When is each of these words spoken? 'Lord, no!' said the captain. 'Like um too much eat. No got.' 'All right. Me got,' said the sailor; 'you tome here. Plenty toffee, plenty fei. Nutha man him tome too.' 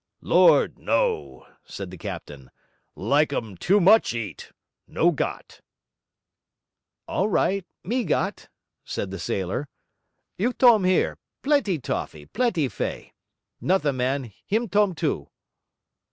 'Lord, 0.21 0.79
no!' 0.79 1.45
said 1.63 1.91
the 1.91 1.97
captain. 1.99 2.49
'Like 2.95 3.31
um 3.31 3.55
too 3.55 3.79
much 3.79 4.15
eat. 4.15 4.51
No 4.87 5.11
got.' 5.11 5.61
'All 7.07 7.27
right. 7.29 7.67
Me 7.83 8.03
got,' 8.03 8.49
said 8.83 9.11
the 9.11 9.19
sailor; 9.19 9.67
'you 10.39 10.53
tome 10.53 10.85
here. 10.85 11.19
Plenty 11.43 11.77
toffee, 11.77 12.25
plenty 12.25 12.67
fei. 12.67 13.13
Nutha 13.61 13.93
man 13.93 14.33
him 14.47 14.67
tome 14.67 14.95
too.' 14.95 15.29